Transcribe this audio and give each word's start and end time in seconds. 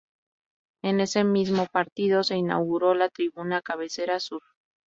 En 0.81 0.99
ese 0.99 1.23
mismo 1.23 1.67
partido 1.67 2.23
se 2.23 2.35
inauguró 2.35 2.95
la 2.95 3.09
tribuna 3.09 3.61
Cabecera 3.61 4.19
Sur. 4.19 4.41